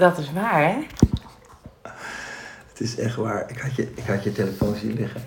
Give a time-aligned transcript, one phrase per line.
[0.00, 0.86] Dat is waar, hè?
[2.68, 3.50] Het is echt waar.
[3.50, 5.22] Ik had je, ik had je telefoon zien liggen.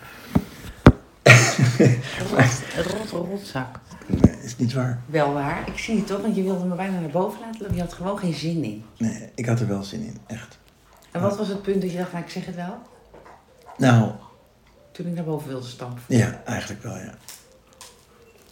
[2.30, 3.80] Rot, rot, rotzak.
[4.08, 5.02] Nee, is niet waar.
[5.06, 5.68] Wel waar.
[5.68, 7.76] Ik zie het toch, want je wilde me bijna naar boven laten lopen.
[7.76, 8.86] Je had gewoon geen zin in.
[8.98, 10.18] Nee, ik had er wel zin in.
[10.28, 10.58] Echt.
[11.12, 12.78] En wat was het punt dat je dacht, nou, ik zeg het wel?
[13.78, 14.12] Nou,
[14.92, 16.02] Toen ik naar boven wilde stampen.
[16.08, 17.14] ja, eigenlijk wel, ja.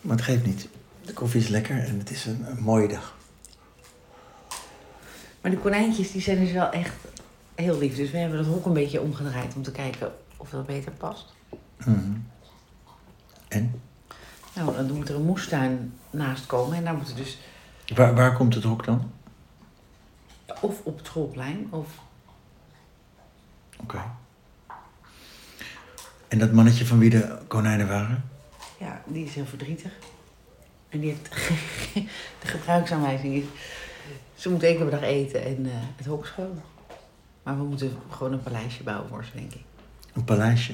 [0.02, 0.68] Maar het geeft niet.
[1.06, 3.16] De koffie is lekker en het is een, een mooie dag.
[5.42, 6.94] Maar de konijntjes, die zijn dus wel echt
[7.56, 7.96] heel lief.
[7.96, 11.34] Dus we hebben dat hok een beetje omgedraaid om te kijken of dat beter past.
[11.78, 12.12] Mhm.
[13.48, 13.82] En?
[14.56, 16.78] Nou, dan moet er een moestuin naast komen.
[16.78, 17.38] En daar moeten dus
[17.96, 19.12] Waar, waar komt het hok dan?
[20.62, 21.88] of op het schoolplein of...
[23.78, 24.02] Oké.
[26.28, 28.30] En dat mannetje van wie de konijnen waren?
[28.80, 29.92] Ja, die is heel verdrietig.
[30.90, 31.30] En die heeft...
[32.42, 33.46] de gebruiksaanwijzing is...
[34.36, 36.62] Ze moet één keer per dag eten en eh, het hok schoon.
[37.44, 39.64] Maar we moeten gewoon een paleisje bouwen voor ze, denk ik.
[40.14, 40.74] Een paleisje.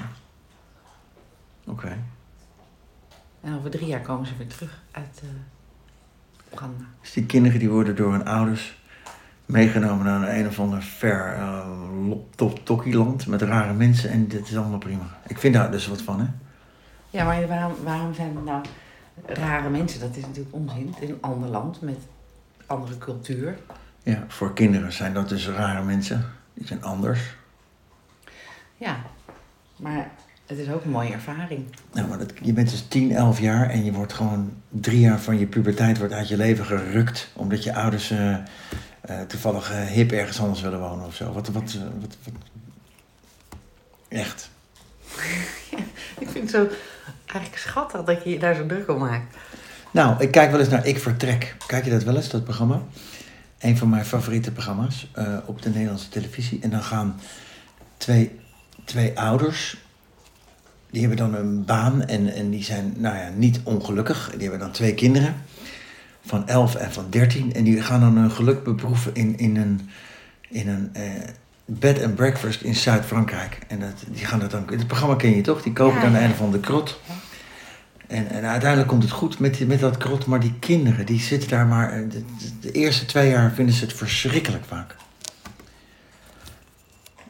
[1.66, 1.98] Oké.
[3.40, 5.30] En over drie jaar komen ze weer terug uit uh,
[6.52, 6.84] Oeganda.
[7.00, 8.78] Dus die kinderen die worden door hun ouders
[9.46, 14.56] meegenomen naar een, een of ander ver uh, tokkieland met rare mensen en dit is
[14.56, 15.18] allemaal prima.
[15.26, 16.26] Ik vind daar dus wat van, hè?
[17.10, 18.64] Ja, maar waarom, waarom zijn het nou
[19.26, 20.00] rare mensen?
[20.00, 20.86] Dat is natuurlijk onzin.
[20.94, 21.98] Het is een ander land met
[22.68, 23.58] andere cultuur.
[24.02, 26.24] Ja, voor kinderen zijn dat dus rare mensen.
[26.54, 27.20] Die zijn anders.
[28.76, 28.96] Ja,
[29.76, 30.10] maar
[30.46, 31.66] het is ook een mooie ervaring.
[31.92, 35.20] Nou, maar dat, je bent dus 10, 11 jaar en je wordt gewoon drie jaar
[35.20, 37.30] van je puberteit wordt uit je leven gerukt.
[37.34, 38.36] Omdat je ouders uh,
[39.10, 41.32] uh, toevallig uh, hip ergens anders willen wonen of zo.
[41.32, 42.32] Wat, wat, wat, wat...
[44.08, 44.50] Echt.
[45.70, 45.78] Ja,
[46.18, 46.76] ik vind het zo
[47.26, 49.36] eigenlijk schattig dat je je daar zo druk om maakt.
[49.98, 51.56] Nou, ik kijk wel eens naar Ik Vertrek.
[51.66, 52.82] Kijk je dat wel eens, dat programma?
[53.58, 55.10] Een van mijn favoriete programma's
[55.46, 56.58] op de Nederlandse televisie.
[56.62, 57.20] En dan gaan
[57.96, 58.38] twee,
[58.84, 59.76] twee ouders
[60.90, 64.30] die hebben dan een baan en, en die zijn nou ja, niet ongelukkig.
[64.30, 65.34] Die hebben dan twee kinderen
[66.26, 67.54] van 11 en van 13.
[67.54, 69.90] En die gaan dan hun geluk beproeven in, in een,
[70.48, 71.02] in een eh,
[71.64, 73.58] bed and breakfast in Zuid-Frankrijk.
[73.68, 75.62] En dat, die gaan dat dan, het programma ken je toch?
[75.62, 76.22] Die kopen Ja, dan ja.
[76.22, 77.00] een van de krot.
[78.08, 80.26] En, en uiteindelijk komt het goed met, met dat krot.
[80.26, 81.92] Maar die kinderen, die zitten daar maar...
[81.92, 84.94] eh, De, de- de eerste twee jaar vinden ze het verschrikkelijk vaak.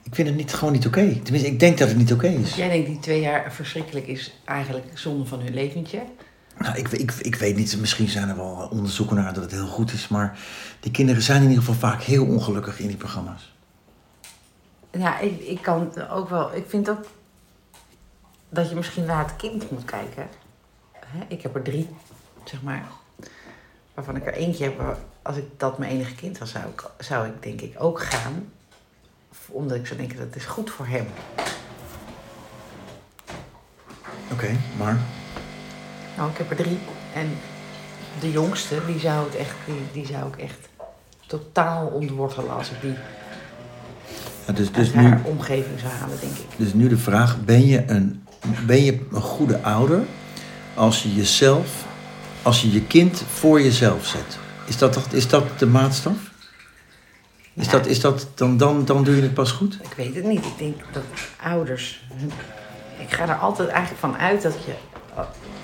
[0.02, 1.20] Ik vind het niet, gewoon niet oké.
[1.22, 2.54] Tenminste, ik denk dat het niet oké is.
[2.54, 6.02] Jij denkt die twee jaar verschrikkelijk is eigenlijk zonde van hun leventje.
[6.58, 9.66] Nou, ik, ik, ik weet niet, misschien zijn er wel onderzoeken naar dat het heel
[9.66, 10.38] goed is, maar
[10.80, 13.54] die kinderen zijn in ieder geval vaak heel ongelukkig in die programma's.
[14.90, 16.54] Ja, ik, ik kan ook wel.
[16.54, 17.06] Ik vind ook
[18.48, 20.26] dat je misschien naar het kind moet kijken.
[21.08, 21.88] Hè, ik heb er drie,
[22.44, 22.86] zeg maar.
[23.94, 24.98] Waarvan ik er eentje heb.
[25.22, 28.52] Als ik dat mijn enige kind was, zou ik, zou ik denk ik ook gaan.
[29.48, 31.06] Omdat ik zou denken dat is goed voor hem.
[34.32, 34.98] Oké, maar
[36.16, 36.78] Nou, ik heb er drie.
[37.14, 37.28] En
[38.20, 40.68] de jongste, die zou, het echt, die, die zou ik echt
[41.26, 42.94] totaal ontwortelen als ik die
[44.46, 46.46] ja, dus, dus, nu, omgeving zou halen, denk ik.
[46.56, 48.22] dus nu de vraag, ben je, een,
[48.66, 50.02] ben je een goede ouder
[50.78, 51.86] als je jezelf,
[52.42, 54.38] als je je kind voor jezelf zet?
[54.66, 56.16] Is dat, is dat de maatstaf?
[57.54, 57.70] Is Ja.
[57.72, 59.74] dat, is dat dan, dan, dan doe je het pas goed?
[59.82, 60.44] Ik weet het niet.
[60.44, 61.02] Ik denk dat
[61.42, 62.02] ouders.
[62.98, 64.74] Ik ga er altijd eigenlijk van uit dat, je,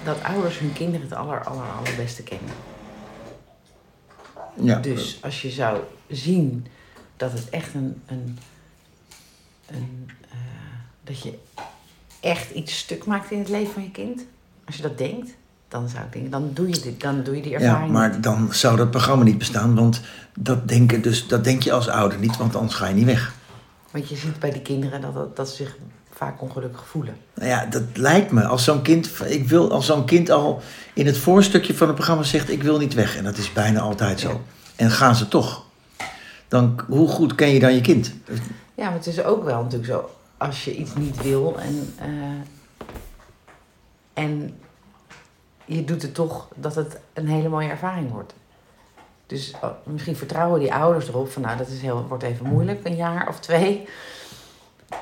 [0.04, 2.50] dat ouders hun kinderen het aller, aller, allerbeste kennen.
[4.60, 6.66] Ja, Dus als je zou zien
[7.16, 8.02] dat het echt een.
[8.06, 8.38] een,
[9.66, 10.36] een eh,
[11.04, 11.38] dat je
[12.20, 14.24] echt iets stuk maakt in het leven van je kind.
[14.66, 15.30] Als je dat denkt,
[15.68, 17.92] dan zou ik denken, dan doe je, dit, dan doe je die Ja, ervaring.
[17.92, 18.22] maar niet.
[18.22, 20.00] dan zou dat programma niet bestaan, want
[20.38, 23.34] dat, denken dus, dat denk je als ouder niet, want anders ga je niet weg.
[23.90, 25.76] Want je ziet bij die kinderen dat, dat, dat ze zich
[26.12, 27.16] vaak ongelukkig voelen.
[27.34, 28.44] Nou ja, dat lijkt me.
[28.44, 30.62] Als zo'n kind, ik wil, als zo'n kind al
[30.94, 33.16] in het voorstukje van het programma zegt: Ik wil niet weg.
[33.16, 34.28] En dat is bijna altijd zo.
[34.28, 34.36] Ja.
[34.76, 35.62] En gaan ze toch.
[36.48, 38.12] Dan, hoe goed ken je dan je kind?
[38.74, 40.10] Ja, maar het is ook wel natuurlijk zo.
[40.36, 42.08] Als je iets niet wil en, eh,
[44.14, 44.58] en
[45.64, 48.34] je doet het toch, dat het een hele mooie ervaring wordt.
[49.26, 52.80] Dus oh, misschien vertrouwen die ouders erop van nou, dat is heel, wordt even moeilijk,
[52.84, 53.88] een jaar of twee.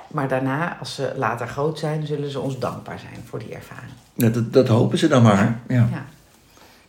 [0.08, 3.92] Maar daarna, als ze later groot zijn, zullen ze ons dankbaar zijn voor die ervaring.
[4.14, 5.60] Ja, dat, dat hopen ze dan maar.
[5.68, 5.88] Ja.
[5.90, 6.04] Ja.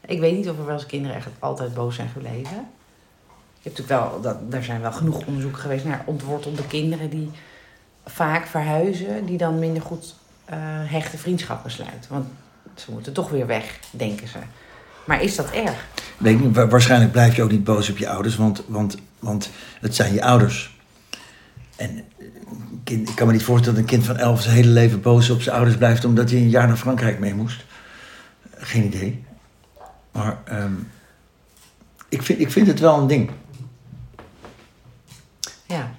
[0.06, 2.68] Ik weet niet of er wel eens kinderen echt altijd boos zijn gebleven.
[3.62, 7.32] Je hebt natuurlijk wel, dat, er zijn wel genoeg onderzoeken geweest naar ontwortelde kinderen die
[8.06, 12.12] vaak verhuizen, die dan minder goed eh, hechte vriendschappen sluiten.
[12.12, 12.28] Want
[12.76, 14.38] ze moeten toch weer weg, denken ze.
[15.06, 15.86] Maar is dat erg?
[16.70, 19.50] Waarschijnlijk blijf je ook niet boos op je ouders, want, want Want
[19.80, 20.78] het zijn je ouders.
[21.76, 21.90] En
[22.50, 25.02] een kind, ik kan me niet voorstellen dat een kind van elf zijn hele leven
[25.02, 27.66] boos op zijn ouders blijft omdat hij een jaar naar Frankrijk mee moest.
[28.58, 29.24] Geen idee.
[30.12, 30.74] Maar ehm,
[32.10, 33.32] ik, vind, ik vind het wel een ding.
[35.66, 35.92] Ja.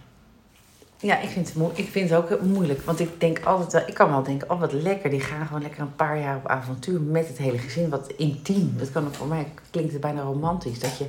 [1.04, 2.80] Ja, ik vind, het moe- ik vind het ook moeilijk.
[2.84, 5.10] Want ik denk altijd wel, ik kan wel denken, oh wat lekker.
[5.10, 7.88] Die gaan gewoon lekker een paar jaar op avontuur met het hele gezin.
[7.88, 8.74] Wat intiem.
[8.78, 10.78] Dat kan ook voor mij, klinkt het bijna romantisch.
[10.78, 11.06] Dat je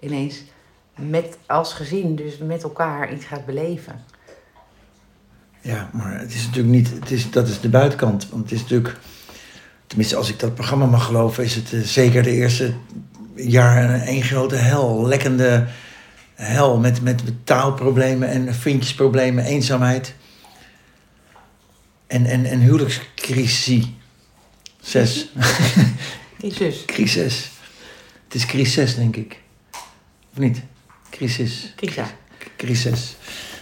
[0.00, 0.42] ineens
[0.94, 4.04] met, als gezin, dus met elkaar iets gaat beleven.
[5.60, 8.28] Ja, maar het is natuurlijk niet, het is, dat is de buitenkant.
[8.30, 8.96] Want het is natuurlijk,
[9.86, 12.72] tenminste als ik dat programma mag geloven, is het eh, zeker de eerste
[13.34, 15.06] jaar een, een grote hel.
[15.06, 15.66] Lekkende
[16.40, 20.14] hel met, met taalproblemen en vriendjesproblemen, eenzaamheid.
[22.06, 23.84] En, en, en huwelijkscrisis.
[24.80, 25.28] Zes.
[26.42, 27.50] Zus, Crisis.
[28.24, 29.40] Het is crisis, denk ik.
[30.32, 30.62] Of niet?
[31.10, 31.72] Crisis.
[31.76, 32.06] Kisa.
[32.56, 33.16] Crisis.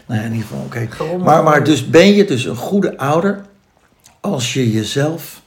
[0.07, 1.17] Nou ja, in ieder geval, oké.
[1.17, 3.45] Maar, maar dus ben je dus een goede ouder
[4.21, 5.43] als je jezelf...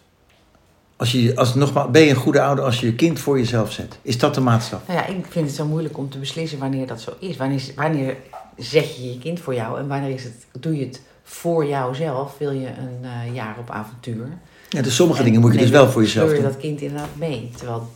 [1.01, 3.71] Als je, als, nogmaals, ben je een goede ouder als je je kind voor jezelf
[3.71, 3.98] zet?
[4.01, 4.81] Is dat de maatstaf?
[4.88, 7.38] Nou ja, ik vind het zo moeilijk om te beslissen wanneer dat zo is.
[7.38, 8.18] Wanneer, wanneer
[8.57, 12.38] zet je je kind voor jou en wanneer is het, doe je het voor jouzelf?
[12.38, 14.27] Wil je een eh, jaar op avontuur?
[14.69, 16.51] Ja, dus sommige En dingen moet je dus wel voor jezelf sleur je doen.
[16.51, 17.51] dat kind inderdaad mee.
[17.57, 17.89] Terwijl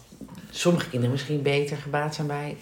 [0.50, 2.58] sommige kinderen misschien beter gebaat zijn bij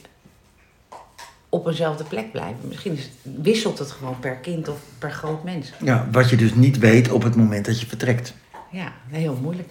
[1.50, 2.68] op eenzelfde plek blijven.
[2.68, 5.74] Misschien is, wisselt het gewoon per kind of per groot mens.
[5.84, 8.34] Ja, wat je dus niet weet op het moment dat je vertrekt.
[8.72, 9.69] Ja, heel moeilijk.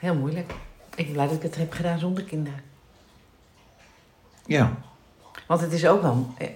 [0.00, 0.52] Heel moeilijk.
[0.94, 2.60] Ik ben blij dat ik het heb gedaan zonder kinderen.
[4.46, 4.76] Ja,
[5.46, 6.48] Want het is ook wel eh,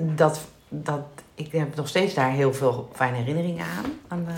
[0.00, 1.00] dat, dat
[1.34, 3.84] ik heb nog steeds daar heel veel fijne herinneringen aan.
[4.08, 4.34] Aan, eh,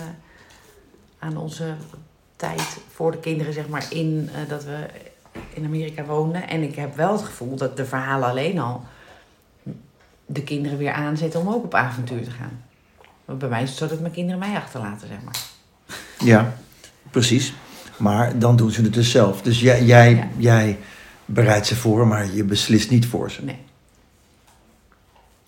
[1.19, 1.75] aan onze
[2.35, 4.85] tijd voor de kinderen, zeg maar, in eh, dat we
[5.53, 6.47] in Amerika woonden.
[6.47, 8.83] En ik heb wel het gevoel dat de verhalen alleen al
[10.25, 12.63] de kinderen weer aanzetten om ook op avontuur te gaan.
[13.25, 15.39] Want bij mij is het zo dat mijn kinderen mij achterlaten, zeg maar.
[16.19, 16.55] ja,
[17.11, 17.53] precies.
[17.97, 19.41] Maar dan doen ze het dus zelf.
[19.41, 20.27] Dus jij, jij, Ja.
[20.37, 20.79] jij
[21.25, 23.43] bereidt ze voor, maar je beslist niet voor ze.
[23.43, 23.57] Nee.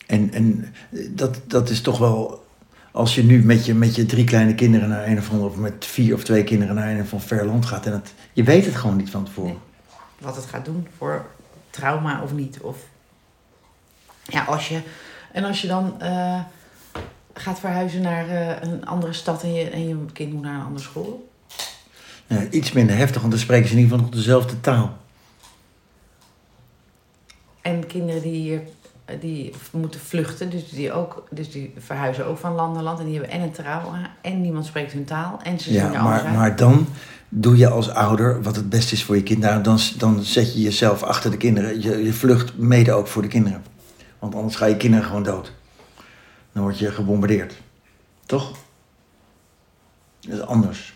[0.06, 0.74] En, en
[1.10, 2.44] dat, dat is toch wel.
[2.92, 5.56] Als je nu met je, met je drie kleine kinderen naar een of ander, of
[5.56, 7.86] met vier of twee kinderen naar een of ander ver land gaat.
[7.86, 9.50] En het, je weet het gewoon niet van tevoren.
[9.52, 9.60] Nee.
[10.20, 11.26] wat het gaat doen voor
[11.70, 12.60] trauma of niet.
[12.60, 12.78] Of
[14.24, 14.82] ja, als je
[15.32, 16.40] en als je dan eh,
[17.34, 20.66] gaat verhuizen naar eh, een andere stad en je, en je kind moet naar een
[20.66, 21.30] andere school.
[22.27, 24.98] Ja, iets minder heftig, want dan spreken ze in ieder geval nog dezelfde taal.
[27.62, 28.62] En kinderen die hier
[29.19, 33.00] die moeten vluchten, dus die, ook, dus die verhuizen ook van land naar land.
[33.00, 35.39] En die hebben en een trauma en niemand spreekt hun taal.
[35.44, 36.36] En ze Ja, maar, uit.
[36.36, 36.88] maar dan
[37.30, 39.39] doe je als ouder wat het beste is voor je kind.
[39.39, 41.81] Nou, dan, dan zet je jezelf achter de kinderen.
[41.81, 43.63] Je, je vlucht mede ook voor de kinderen.
[44.19, 45.54] Want anders ga je kinderen gewoon dood.
[46.51, 47.54] Dan word je gebombardeerd.
[48.25, 48.51] Toch?
[50.19, 50.95] Dat is anders.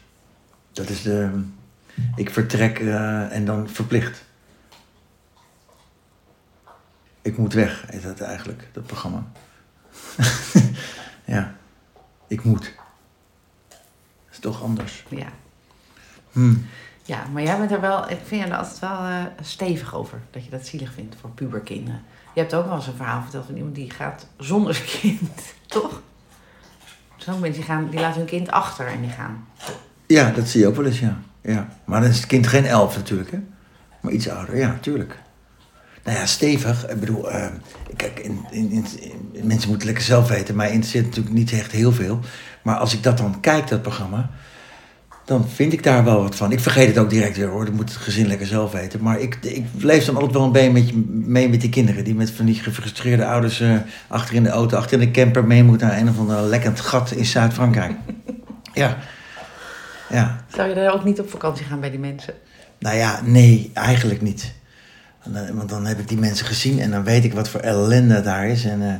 [0.79, 1.43] Dat is de...
[2.15, 4.23] Ik vertrek eh, en dan verplicht.
[7.21, 9.23] Ik moet weg, heet dat eigenlijk, dat programma.
[11.25, 11.55] ja,
[12.27, 12.73] ik moet.
[13.69, 13.79] Dat
[14.31, 15.05] is toch anders.
[15.09, 15.27] Ja.
[16.31, 16.55] Hm.
[17.03, 20.21] ja, maar jij bent er wel, ik vind je er altijd wel eh, stevig over.
[20.31, 22.03] Dat je dat zielig vindt voor puberkinderen.
[22.33, 25.53] Je hebt ook wel eens een verhaal verteld van iemand die gaat zonder zijn kind,
[25.67, 26.01] toch?
[27.17, 29.48] Zo'n mensen die, gaan, die laten hun kind achter en die gaan.
[30.13, 31.20] Ja, dat zie je ook wel eens, ja.
[31.42, 31.68] ja.
[31.86, 33.38] Maar dan is het kind geen elf natuurlijk, hè.
[34.01, 35.18] Maar iets ouder, ja, tuurlijk.
[36.04, 36.89] Nou ja, stevig.
[36.89, 37.48] Ik bedoel, eh,
[37.96, 38.86] kijk, in, in, in,
[39.48, 40.56] mensen moeten lekker zelf weten.
[40.56, 42.20] Mij interesseert natuurlijk niet echt heel veel.
[42.62, 44.30] Maar als ik dat dan kijk, dat programma...
[45.25, 46.51] dan vind ik daar wel wat van.
[46.51, 47.66] Ik vergeet het ook direct weer, hoor.
[47.66, 49.01] Dat moet het gezin lekker zelf weten.
[49.01, 52.04] Maar ik, ik leef dan altijd wel een beetje met, mee met die kinderen...
[52.04, 53.60] die met van die gefrustreerde ouders...
[53.60, 53.75] eh,
[54.08, 55.46] achter in de auto, achter in de camper...
[55.46, 57.94] mee moeten naar een of ander lekkend gat in Zuid-Frankrijk.
[58.74, 58.98] ja.
[60.10, 60.44] Ja.
[60.54, 62.34] Zou je daar ook niet op vakantie gaan bij die mensen?
[62.80, 64.54] Nou ja, nee, eigenlijk niet.
[65.54, 68.48] Want dan- heb ik die mensen gezien en dan weet ik wat voor ellende daar
[68.48, 68.66] is.
[68.66, 68.94] En, eh,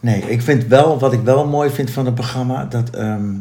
[0.00, 3.32] nee, ik vind wel, wat ik wel mooi vind van het programma, dat, ehm,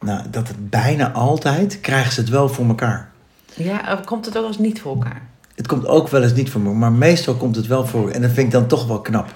[0.00, 3.10] nou, dat het bijna altijd krijgen ze het wel voor elkaar.
[3.54, 5.22] Ja, of komt het ook als niet voor elkaar?
[5.54, 8.10] Het komt ook wel eens niet voor me, maar meestal komt het wel voor.
[8.10, 9.34] En dat vind ik dan toch wel knap.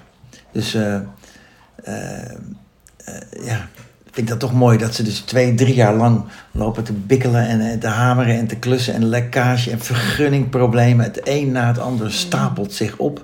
[0.52, 1.02] Dus eh, eh,
[1.84, 2.34] eh,
[3.44, 3.68] ja,
[4.14, 7.48] vind ik dat toch mooi dat ze dus twee, drie jaar lang lopen te bikkelen
[7.48, 11.04] en eh, te hameren en te klussen en lekkage en vergunningproblemen.
[11.04, 13.22] Het een na het ander stapelt zich op.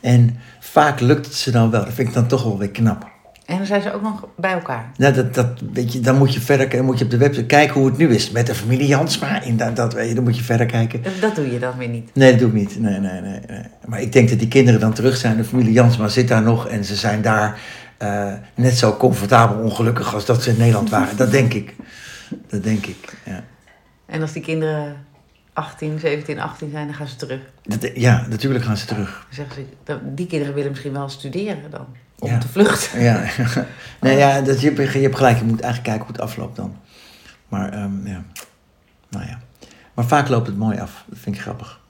[0.00, 1.84] En vaak lukt het ze dan wel.
[1.84, 3.14] Dat vind ik dan toch wel weer knap.
[3.46, 4.90] En dan zijn ze ook nog bij elkaar.
[4.96, 7.46] Nou, dat, dat, weet je, dan moet je verder dan moet je op de website
[7.46, 9.42] kijken hoe het nu is met de familie Jansma.
[9.42, 11.02] In dat, dat, weet je, dan moet je verder kijken.
[11.20, 12.10] Dat doe je dan weer niet.
[12.14, 12.80] Nee, dat doe ik niet.
[12.80, 13.60] Nee, nee, nee, nee.
[13.86, 15.36] Maar ik denk dat die kinderen dan terug zijn.
[15.36, 17.58] De familie Jansma zit daar nog en ze zijn daar
[17.98, 21.16] eh, net zo comfortabel ongelukkig als dat ze in Nederland waren.
[21.16, 21.74] Dat denk ik.
[22.46, 23.44] Dat denk ik, ja.
[24.06, 25.06] En als die kinderen
[25.52, 27.40] 18, 17, 18 zijn, dan gaan ze terug.
[27.62, 29.10] Dat, ja, natuurlijk gaan ze terug.
[29.26, 31.86] Dan zeggen ze, die kinderen willen misschien wel studeren dan.
[32.18, 32.38] Om Ja.
[32.38, 33.00] te vluchten.
[33.00, 33.24] Ja,
[34.00, 35.38] nee, ja dat, je, je hebt gelijk.
[35.38, 36.76] Je moet eigenlijk kijken hoe het afloopt dan.
[37.48, 38.22] Maar, ehm, ja.
[39.08, 39.38] Nou ja.
[39.94, 41.04] Maar vaak loopt het mooi af.
[41.06, 41.80] Dat vind ik grappig.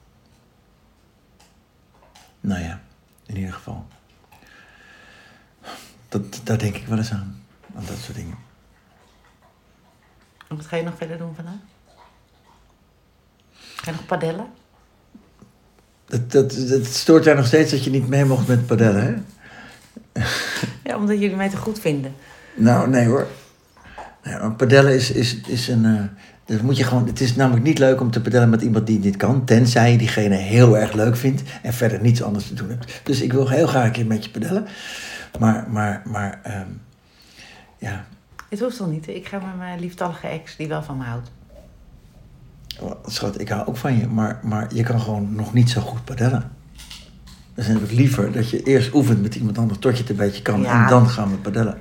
[2.41, 2.79] Nou ja,
[3.25, 3.85] in ieder geval.
[6.09, 7.43] Dat, daar denk ik wel eens aan.
[7.75, 8.35] Aan dat soort dingen.
[10.47, 11.53] En Wat ga je nog verder doen vandaag?
[13.75, 14.45] Ga je nog padellen?
[16.05, 19.15] Dat, dat, dat stoort jij nog steeds dat je niet mee mocht met padellen, hè?
[20.83, 22.15] Ja, omdat jullie mij te goed vinden.
[22.55, 23.27] Nou, nee hoor.
[24.23, 25.85] Nee, maar padellen is, is, is een.
[25.85, 26.03] eh,
[26.45, 28.99] dat moet je gewoon, het is namelijk niet leuk om te padellen met iemand die
[28.99, 29.45] dit kan.
[29.45, 33.01] Tenzij je diegene heel erg leuk vindt en verder niets anders te doen hebt.
[33.03, 34.67] Dus ik wil heel graag een keer met je padellen.
[35.39, 36.69] Maar, maar, maar, ehm,
[37.77, 38.05] ja.
[38.49, 39.07] Het hoeft toch niet?
[39.07, 41.31] Ik ga met mijn lieftallige ex, die wel van me houdt.
[42.79, 45.81] Oh, Schat, ik hou ook van je, maar, maar je kan gewoon nog niet zo
[45.81, 46.51] goed padellen.
[47.57, 50.09] Dus dan heb ik liever dat je eerst oefent met iemand anders tot je het
[50.09, 50.61] een beetje kan.
[50.61, 50.83] Ja.
[50.83, 51.77] En dan gaan we padellen.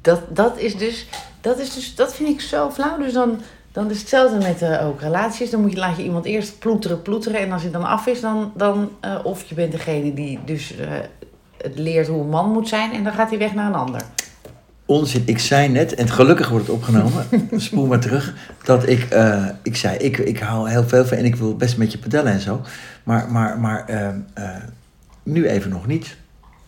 [0.00, 1.08] Dat, dat is dus,
[1.40, 2.98] dat is dus, dat vind ik zo flauw.
[2.98, 3.40] Dus dan,
[3.72, 5.50] dan is hetzelfde met eh, ook relaties.
[5.50, 7.40] Dan moet je, laat je iemand eerst ploeteren, ploeteren.
[7.40, 10.76] En als hij dan af is, dan, dan eh, of je bent degene die dus
[10.76, 10.88] eh,
[11.62, 12.92] het leert hoe een man moet zijn.
[12.92, 14.00] En dan gaat hij weg naar een ander.
[14.86, 15.22] Onzin.
[15.26, 18.34] Ik zei net, en gelukkig wordt het opgenomen, spoel maar terug,
[18.64, 21.76] dat ik, eh, ik zei, ik, ik hou heel veel van en ik wil best
[21.76, 22.60] met je padellen en zo.
[23.02, 24.50] Maar, maar, maar ehm, eh,
[25.22, 26.16] nu even nog niet.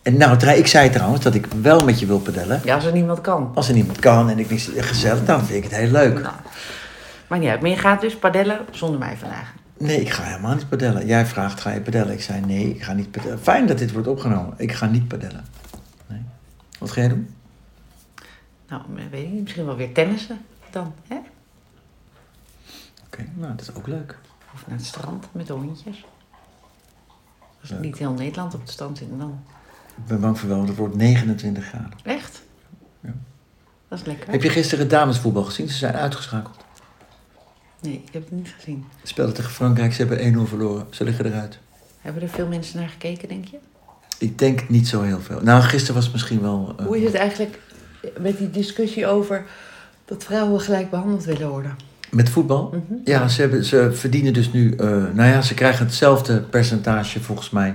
[0.01, 2.61] En nou, ik zei trouwens dat ik wel met je wil padellen.
[2.63, 3.51] Ja, als er niemand kan.
[3.53, 6.13] Als er niemand kan en ik niet gezellig, dan vind ik het heel leuk.
[6.13, 6.33] Nou,
[7.27, 7.61] maar niet uit.
[7.61, 9.53] Maar je gaat dus padellen zonder mij vandaag.
[9.79, 11.05] Nee, ik ga helemaal niet padellen.
[11.05, 12.13] Jij vraagt, ga je padellen?
[12.13, 13.39] Ik zei, nee, ik ga niet padellen.
[13.39, 14.53] Fijn dat dit wordt opgenomen.
[14.57, 15.45] Ik ga niet padellen.
[16.07, 16.21] Nee.
[16.79, 17.35] Wat ga jij doen?
[18.67, 18.81] Nou,
[19.11, 19.41] weet ik niet.
[19.41, 20.37] Misschien wel weer tennissen
[20.71, 20.93] dan.
[21.07, 21.17] Hè?
[23.05, 24.17] Oké, nou, dat is ook leuk.
[24.53, 26.05] Of naar het strand met de hondjes.
[27.61, 27.79] Als Leuk.
[27.79, 29.43] niet heel Nederland op de stand zit, dan.
[29.97, 31.93] Ik ben bang voor wel, want het wordt 29 graden.
[32.03, 32.41] Echt?
[32.99, 33.13] Ja.
[33.87, 34.31] Dat is lekker.
[34.31, 35.69] Heb je gisteren het damesvoetbal gezien?
[35.69, 36.65] Ze zijn uitgeschakeld.
[37.81, 38.85] Nee, ik heb het niet gezien.
[39.01, 40.87] Ze speelden tegen Frankrijk, ze hebben 1-0 verloren.
[40.89, 41.59] Ze liggen eruit.
[42.01, 43.57] Hebben er veel mensen naar gekeken, denk je?
[44.17, 45.39] Ik denk niet zo heel veel.
[45.41, 46.73] Nou, gisteren was het misschien wel...
[46.77, 47.59] eh, Hoe is het eigenlijk
[48.19, 49.45] met die discussie over
[50.05, 51.75] dat vrouwen gelijk behandeld willen worden?
[52.11, 52.69] Met voetbal?
[52.73, 52.99] Mhm.
[53.03, 54.75] Ja, ze, hebben, ze verdienen dus nu...
[54.75, 57.73] eh, nou ja, ze krijgen hetzelfde percentage volgens mij...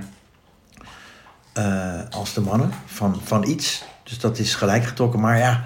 [1.53, 3.85] eh, als de mannen van, van iets.
[4.03, 5.21] Dus dat is gelijk getrokken.
[5.21, 5.65] Maar ja,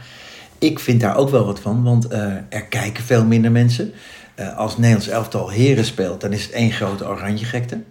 [0.58, 1.82] ik vind daar ook wel wat van.
[1.82, 2.12] Want
[2.48, 3.92] er kijken veel minder mensen.
[4.38, 6.20] Eh, als Nederlands elftal heren speelt...
[6.20, 7.82] dan is het één grote oranje gekte.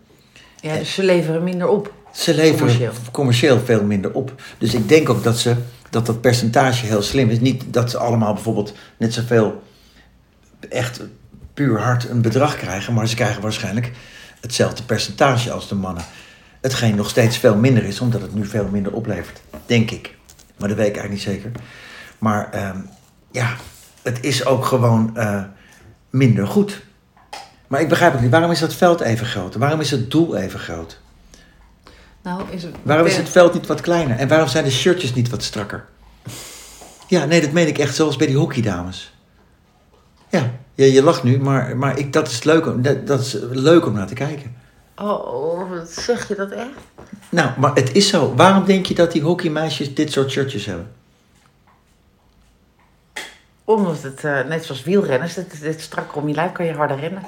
[0.62, 1.94] Ja, dus ze leveren minder op.
[2.12, 2.92] Ze leveren Commercieel.
[3.12, 3.60] commercieel.
[3.60, 4.42] veel minder op.
[4.58, 5.56] Dus ik denk ook dat, ze,
[5.89, 7.39] dat dat percentage heel slim is.
[7.39, 9.63] Niet dat ze allemaal bijvoorbeeld net zoveel
[10.70, 11.01] echt
[11.54, 12.94] puur hard een bedrag krijgen.
[12.94, 13.92] Maar ze krijgen waarschijnlijk
[14.42, 16.04] hetzelfde percentage als de mannen.
[16.62, 19.42] Hetgeen nog steeds veel minder is, omdat het nu veel minder oplevert.
[19.66, 20.16] Denk ik.
[20.58, 21.51] Maar dat weet ik eigenlijk niet zeker.
[22.18, 22.77] Maar ehm,
[23.32, 23.56] ja,
[24.01, 25.44] het is ook gewoon eh,
[26.10, 26.82] minder goed.
[27.68, 28.32] Maar ik begrijp het niet.
[28.32, 29.56] Waarom is dat veld even groot?
[29.56, 31.00] Waarom is het doel even groot?
[32.22, 32.76] Nou, is het...
[32.84, 34.18] Waarom is het veld niet wat kleiner?
[34.18, 35.86] En waarom zijn de shirtjes niet wat strakker?
[37.08, 39.14] Ja, nee, dat meen ik echt zoals bij die hockeydames.
[40.30, 43.38] Ja, ja je lacht nu, maar, maar ik, dat, is leuk, om- dat, dat is
[43.50, 44.56] leuk om naar te kijken.
[44.96, 46.68] Oh, zeg je dat echt?
[47.30, 48.34] Nou, maar het is zo.
[48.36, 50.88] Waarom denk je dat die hockeymeisjes dit soort shirtjes hebben?
[53.68, 57.00] Omdat het, eh, net zoals wielrenners, het, het, strakker om je lijf kan je harder
[57.00, 57.22] rennen.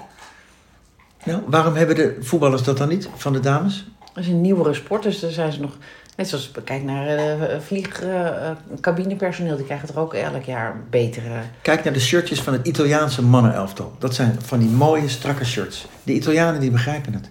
[1.23, 3.87] Nou, waarom hebben de voetballers dat dan niet van de dames?
[4.13, 5.77] Dat is een nieuwere sport, dus daar zijn ze nog...
[6.15, 11.41] Net zoals, kijk naar eh vlieg, eh, cabinepersoneel, die krijgen er ook elk jaar betere...
[11.61, 13.95] Kijk naar de shirtjes van het Italiaanse mannenelftal.
[13.97, 15.87] Dat zijn van die mooie, strakke shirts.
[16.03, 17.29] De Italianen die begrijpen het.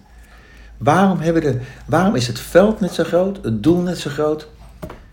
[0.77, 4.47] Waarom, hebben de, waarom is het veld net zo groot, het doel net zo groot?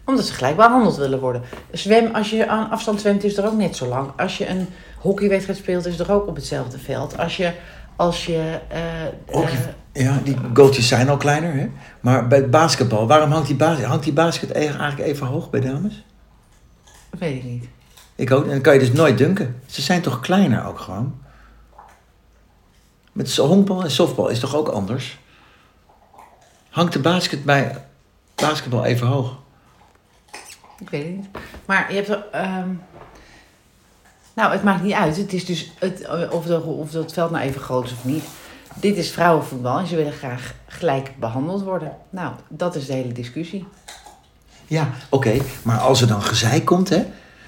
[0.07, 1.43] Omdat ze gelijk behandeld willen worden.
[1.73, 4.11] Zwem, als je aan afstand zwemt, is er ook net zo lang.
[4.17, 7.19] Als je een hockeywedstrijd speelt, is er ook op hetzelfde veld.
[7.19, 7.53] Als je...
[7.97, 8.81] Als je eh,
[9.27, 11.71] Hockey- eh, Ja, die goaltjes zijn al kleiner, hè?
[12.01, 15.61] Maar bij het basketbal, waarom hangt die, bas hangt die basket eigenlijk even hoog bij
[15.61, 16.05] dames?
[17.19, 17.69] weet ik niet.
[18.15, 18.45] Ik ook.
[18.45, 19.61] En dan kan je dus nooit dunken.
[19.67, 21.21] Ze zijn toch kleiner ook gewoon?
[23.13, 25.19] Met honkbal en softbal is toch ook anders?
[26.71, 27.85] Hangt de basket bij
[28.35, 29.37] basketbal even hoog?
[30.79, 31.27] Ik weet het niet.
[31.65, 32.69] Maar je hebt er, ehm,
[34.35, 35.17] Nou, het maakt niet uit.
[35.17, 38.25] Het is dus het, of, de, of dat veld nou even groot is of niet.
[38.75, 41.93] Dit is vrouwenvoetbal en ze willen graag gelijk behandeld worden.
[42.11, 43.67] Nou, dat is de hele discussie.
[44.67, 45.37] Ja, oké.
[45.63, 47.05] Maar als er dan gezeik komt, hè,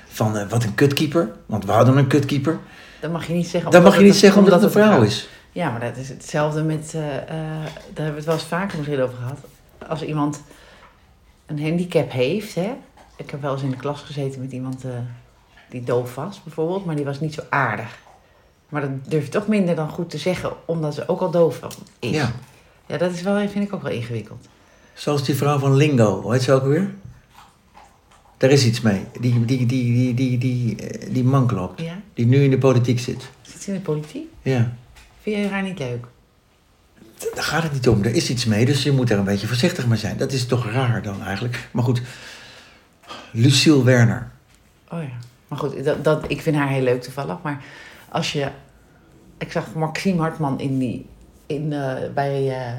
[0.09, 2.59] van eh, wat een kutkeeper, want we hadden een kutkeeper,
[3.01, 3.71] Dat mag je niet zeggen.
[3.71, 5.29] dan mag je niet het- zeggen omdat het een vrouw vrouw is.
[5.53, 8.79] Ja, maar dat is hetzelfde met, eh, eh, daar hebben we het wel eens vaker
[8.79, 9.39] misschien over gehad.
[9.89, 10.41] Als iemand
[11.47, 12.73] een handicap heeft, hè.
[13.19, 14.91] Ik heb wel eens in de klas gezeten met iemand eh,
[15.71, 17.99] die doof was, bijvoorbeeld, maar die was niet zo aardig.
[18.69, 21.61] Maar dat durf je toch minder dan goed te zeggen, omdat ze ook al doof
[21.99, 22.11] is.
[22.11, 22.33] Ja.
[22.87, 24.47] Ja, dat is wel, vind ik ook wel ingewikkeld.
[24.95, 26.95] Zoals die vrouw van Lingo, hoe heet ze ook weer?
[28.37, 29.05] Daar is iets mee.
[29.21, 31.81] Die, die, die, die, die, die, eh, die man klopt.
[31.81, 32.01] Ja?
[32.15, 33.29] Die nu in de politiek zit.
[33.43, 34.27] Zit ze in de politiek?
[34.43, 34.73] Ja.
[35.23, 36.07] Vind jij haar niet leuk?
[37.35, 38.03] Daar gaat het niet om.
[38.03, 40.17] Er is iets mee, dus je moet daar een beetje voorzichtig mee zijn.
[40.17, 41.69] Dat is toch raar dan eigenlijk.
[41.73, 42.03] Maar goed,
[43.33, 44.31] Lucille Werner.
[44.93, 45.09] Oh ja.
[45.49, 47.37] Maar goed, dat, dat, ik vind haar heel leuk toevallig.
[47.43, 47.63] Maar
[48.09, 48.49] als je...
[49.39, 51.07] Ik zag Maxime Hartman in die,
[51.47, 52.73] in, eh, bij eh,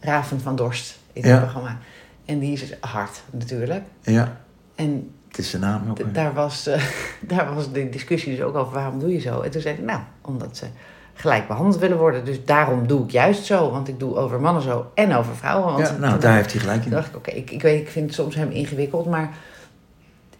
[0.00, 1.38] Raven van Dorst in het Ja.
[1.38, 1.78] programma.
[2.24, 3.82] En die is dus hard natuurlijk.
[4.00, 4.36] Ja,
[4.74, 6.14] En het is zijn naam ook.
[6.14, 6.82] daar, was, eh,
[7.28, 9.40] daar was de discussie dus ook over waarom doe je zo.
[9.40, 10.66] En toen zei ik, nou, omdat ze
[11.14, 12.24] gelijk behandeld willen worden.
[12.24, 13.70] Dus daarom doe ik juist zo.
[13.70, 15.72] Want ik doe over mannen zo en over vrouwen.
[15.72, 16.90] Want Ja, nou, daar heeft hij gelijk in.
[16.90, 19.30] dacht ik, oké, ik, ik weet, ik vind het soms hem ingewikkeld, maar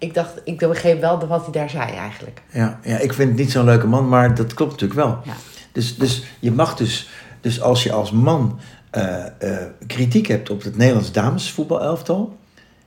[0.01, 2.43] ik dacht, ik begreep wel wat hij daar zei eigenlijk.
[2.53, 5.19] Ja, ja, ik vind het niet zo'n leuke man, maar dat klopt natuurlijk wel.
[5.25, 5.35] Ja.
[5.73, 7.09] Dus, dus je mag dus,
[7.41, 8.59] dus als je als man
[8.91, 12.37] eh, eh, kritiek hebt op het Nederlands damesvoetbalelftal,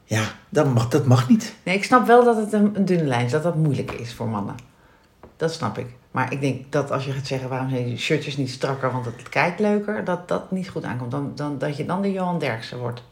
[0.03, 1.55] ja, dan mag, dat mag niet.
[1.63, 4.13] Nee, ik snap wel dat het een, een dunne lijn is, dat dat moeilijk is
[4.13, 4.55] voor mannen.
[5.37, 5.87] Dat snap ik.
[6.11, 9.05] Maar ik denk dat als je gaat zeggen, waarom zijn die shirtjes niet strakker, want
[9.05, 11.11] het kijkt leuker, dat dat niet goed aankomt.
[11.11, 13.03] Dan, dan, dat je dan de Johan Derksen wordt.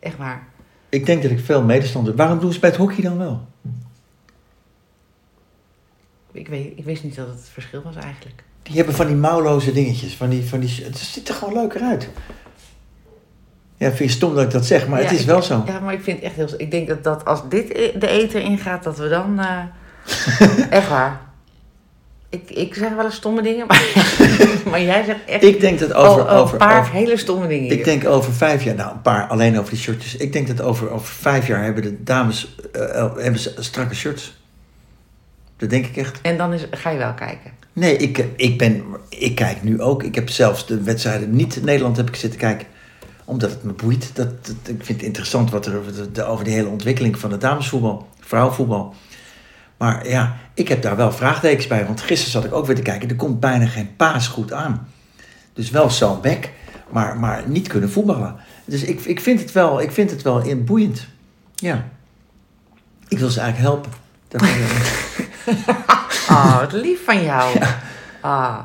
[0.00, 0.46] Echt waar.
[0.94, 2.14] Ik denk dat ik veel medestander.
[2.16, 3.46] Waarom doen ze bij het hockey dan wel?
[6.32, 8.42] Ik, weet, ik wist niet dat het het verschil was eigenlijk.
[8.62, 10.14] Die hebben van die mouwloze dingetjes.
[10.16, 12.08] Van die, van die, het ziet er gewoon leuker uit.
[13.76, 15.62] Ja, vind je stom dat ik dat zeg, maar Ja, het is ik- wel zo.
[15.66, 16.48] Ja, maar ik vind het echt heel...
[16.60, 19.38] Ik denk dat, dat als dit e- de eten ingaat, dat we dan...
[19.40, 19.62] eh,
[20.78, 21.20] echt waar.
[22.34, 23.82] Ik, ik zeg wel eens stomme dingen, maar,
[24.70, 27.64] maar jij zegt echt Ik denk dat over, over, een paar over- hele stomme dingen.
[27.70, 27.84] ik hier.
[27.84, 30.16] denk over vijf jaar, nou een paar alleen over die shirtjes.
[30.16, 33.94] Ik denk dat over, over vijf jaar hebben de dames eh, eh, hebben ze strakke
[33.94, 34.34] shirts.
[35.56, 36.18] Dat denk ik echt.
[36.22, 37.50] En dan is, ga je wel kijken.
[37.72, 40.02] Nee, ik, ik, ben, ik kijk nu ook.
[40.02, 42.66] Ik heb zelfs de wedstrijden niet in Nederland heb ik zitten kijken.
[43.24, 44.10] Omdat het me boeit.
[44.14, 45.80] Dat, dat- ik vind het interessant wat er
[46.12, 48.94] de- over de hele ontwikkeling van het damesvoetbal, vrouwenvoetbal.
[49.84, 51.86] Maar ja, ik heb daar wel vraagtekens bij.
[51.86, 53.08] Want gisteren zat ik ook weer te kijken.
[53.08, 54.88] Er komt bijna geen paas goed aan.
[55.52, 56.52] Dus wel zo'n bek,
[56.90, 58.36] maar, maar niet kunnen voetballen.
[58.64, 61.06] Dus ik, ik, vind het wel, ik vind het wel in- boeiend.
[61.54, 61.84] Ja.
[63.08, 63.92] Ik wil ze eigenlijk helpen.
[66.28, 67.58] Oh, wat lief van jou.
[68.20, 68.58] Ah.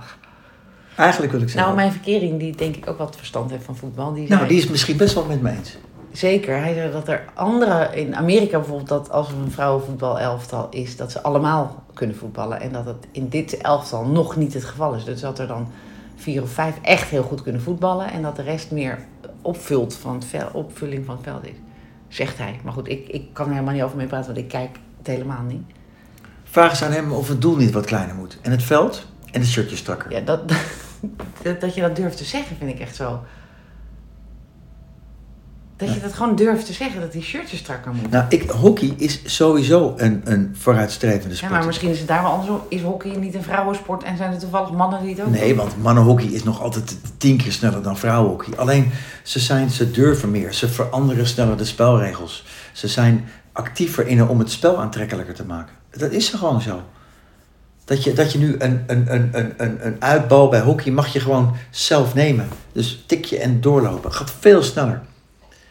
[0.95, 3.75] eigenlijk wil ik ze Nou, mijn verkering, die denk ik ook wat verstand heeft van
[3.77, 4.13] voetbal.
[4.13, 5.77] Die Nou, die is misschien best wel met me eens.
[6.11, 6.59] Zeker.
[6.59, 11.11] Hij zei dat er andere, in Amerika bijvoorbeeld, dat als er een vrouwenvoetbal-elftal is, dat
[11.11, 12.61] ze allemaal kunnen voetballen.
[12.61, 15.03] En dat het in dit elftal nog niet het geval is.
[15.03, 15.67] Dus dat er dan
[16.15, 18.11] vier of vijf echt heel goed kunnen voetballen.
[18.11, 18.99] En dat de rest meer
[19.41, 21.55] opvult van het vel, opvulling van het veld is.
[22.07, 22.59] Zegt hij.
[22.63, 25.07] Maar goed, ik, ik kan er helemaal niet over mee praten, want ik kijk het
[25.07, 25.63] helemaal niet.
[26.43, 28.37] Vraag eens aan hem of het doel niet wat kleiner moet.
[28.41, 30.11] En het veld en het shirtje strakker.
[30.11, 30.41] Ja, dat,
[31.43, 33.19] dat, dat je dat durft te zeggen, vind ik echt zo.
[35.79, 38.11] Dat je dat gewoon durft te zeggen, dat die shirtjes strakker moeten.
[38.11, 41.51] Nou, ik, hockey is sowieso een, een vooruitstrevende Ja, sport.
[41.51, 42.61] maar misschien is het daar wel andersom.
[42.69, 45.81] Is hockey niet een vrouwensport en zijn er toevallig mannen die het ook Nee, want
[45.81, 48.57] mannenhockey is nog altijd tien keer sneller dan vrouwenhockey.
[48.57, 48.91] Alleen,
[49.23, 50.53] ze, zijn, ze durven meer.
[50.53, 52.45] Ze veranderen sneller de spelregels.
[52.71, 55.75] Ze zijn actiever in om het spel aantrekkelijker te maken.
[55.91, 56.81] Dat is er gewoon zo.
[57.85, 61.07] Dat je, dat je nu een, een, een, een, een, een uitbal bij hockey mag
[61.07, 62.47] je gewoon zelf nemen.
[62.71, 64.13] Dus tik je en doorlopen.
[64.13, 65.01] Gaat veel sneller.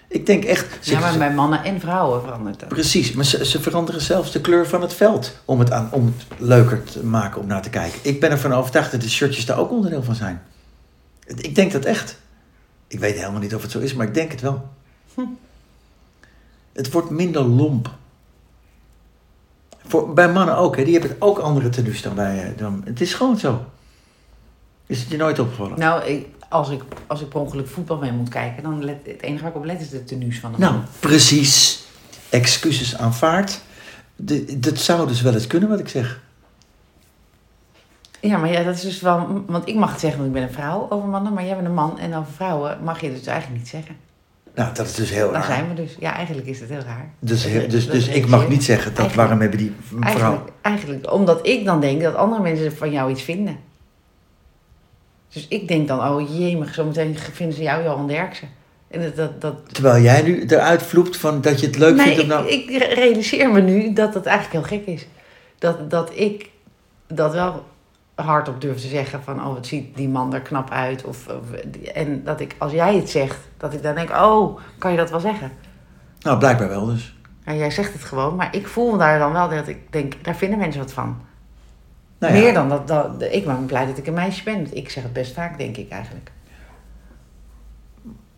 [0.08, 0.66] Ik denk echt...
[0.86, 2.68] ze- Ja, maar bij mannen en vrouwen verandert dat.
[2.68, 6.14] Precies, maar ze, ze veranderen zelfs de kleur van het veld om het, aan, om
[6.16, 7.98] het leuker te maken om naar te kijken.
[8.02, 10.42] Ik ben ervan overtuigd dat de shirtjes daar ook onderdeel van zijn.
[11.26, 12.18] Ik denk dat echt.
[12.86, 14.68] Ik weet helemaal niet of het zo is, maar ik denk het wel.
[15.14, 15.20] Hm.
[16.72, 17.90] Het wordt minder lomp.
[19.86, 20.84] Voor, bij mannen ook, hè.
[20.84, 22.42] die hebben ook andere tenues dan bij...
[22.44, 23.64] eh, Dan, het is gewoon zo.
[24.86, 25.78] Is het je nooit opgevallen?
[25.78, 29.22] Nou, ik, als, ik, als ik per ongeluk voetbal mee moet kijken, dan let, het
[29.22, 30.84] enige waar ik op let is de tenues van de Nou, man.
[31.00, 31.82] precies.
[32.28, 33.60] Excuses aanvaard.
[34.16, 36.20] De, dat zou dus wel eens kunnen wat ik zeg.
[38.20, 39.42] Ja, maar ja, dat is dus wel...
[39.46, 41.66] Want ik mag het zeggen, want ik ben een vrouw over mannen, maar jij bent
[41.66, 43.96] een man en over vrouwen mag je het dus eigenlijk niet zeggen.
[44.54, 45.44] Nou, dat is dus heel Daar raar.
[45.56, 45.96] zijn we dus.
[45.98, 47.10] Ja, eigenlijk is het heel raar.
[47.18, 50.02] Dus, heel- dus, dus ik mag niet zeggen dat Eigenlijk- waarom hebben die vrouw...
[50.02, 53.56] Eigenlijk, eigenlijk omdat ik dan denk dat andere mensen van jou iets vinden.
[55.32, 58.48] Dus ik denk dan, oh jee, zometeen vinden ze jou Johan Derksen.
[58.90, 59.74] En dat, dat, dat...
[59.74, 62.48] Terwijl jij nu eruit vloept van dat je het leuk nee, vindt om ik, nou...
[62.48, 65.06] ik realiseer me nu dat het eigenlijk heel gek is.
[65.58, 66.50] Dat, dat ik
[67.06, 67.64] dat wel
[68.14, 71.04] hardop durf te zeggen van, oh wat ziet die man er knap uit.
[71.04, 71.52] Of, of-
[71.94, 75.10] en dat ik, als jij het zegt, dat ik dan denk, oh, kan je dat
[75.10, 75.52] wel zeggen?
[76.20, 77.16] Nou, blijkbaar wel dus.
[77.44, 80.36] Ja, jij zegt het gewoon, maar ik voel daar dan wel dat ik denk, daar
[80.36, 81.20] vinden mensen wat van.
[82.18, 84.76] Nou ja, Meer dan dat, dat, ik ben blij dat ik een meisje ben.
[84.76, 86.30] Ik zeg het best vaak, denk ik eigenlijk.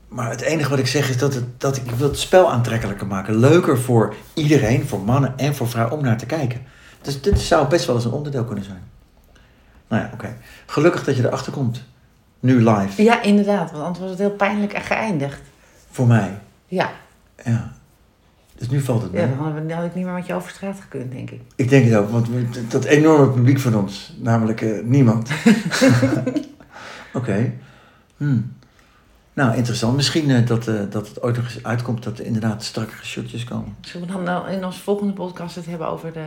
[0.09, 3.07] Maar het enige wat ik zeg is dat, het, dat ik wil het spel aantrekkelijker
[3.07, 3.37] maken.
[3.37, 6.63] Leuker voor iedereen, voor mannen en voor vrouwen om naar te kijken.
[7.03, 8.83] Dus dit zou best wel eens een onderdeel kunnen zijn.
[9.89, 10.37] Nou ja, oké.
[10.67, 11.83] Gelukkig dat je erachter komt.
[12.41, 13.03] Nu live.
[13.03, 15.41] Ja, inderdaad, want anders was het heel pijnlijk en geëindigd.
[15.91, 16.39] Voor mij.
[16.67, 16.91] Ja,
[17.45, 17.73] Ja.
[18.61, 19.21] Dus nu valt het mee.
[19.21, 21.31] ja dan, hadden we- dan had ik niet meer met je over straat gekund, denk
[21.31, 21.41] ik.
[21.55, 25.31] Ik denk het ook, want we- dat- enorme publiek van ons, namelijk eh, niemand.
[27.13, 27.53] Oké.
[28.17, 28.53] Hmm.
[29.33, 29.97] Nou, interessant.
[29.97, 33.45] Misschien eh, dat, eh, dat het ooit nog eens uitkomt dat er inderdaad strakkere shotjes
[33.45, 33.77] komen.
[33.81, 36.27] Zullen we dan nou in onze volgende podcast het hebben over, de,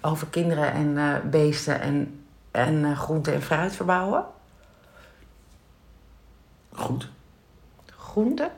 [0.00, 4.24] over kinderen en beesten en, en groente en fruit verbouwen?
[6.72, 7.08] Goed.
[7.96, 8.50] Groente?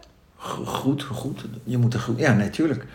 [0.43, 1.45] Go- Goed, goed.
[1.65, 2.19] Je moet er goed.
[2.19, 2.87] Ja, natuurlijk.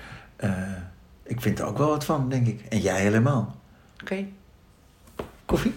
[1.24, 2.62] ik vind er ook wel wat van, denk ik.
[2.70, 3.56] En jij helemaal.
[4.02, 4.26] Oké.
[5.46, 5.74] Koffie?